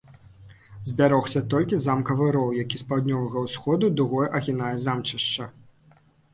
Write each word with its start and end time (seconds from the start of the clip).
Збярогся 0.91 1.41
толькі 1.55 1.79
замкавы 1.83 2.31
роў, 2.37 2.49
які 2.63 2.81
з 2.83 2.89
паўднёвага 2.93 3.45
усходу 3.51 3.93
дугой 4.03 4.27
агінае 4.43 4.75
замчышча. 4.89 5.51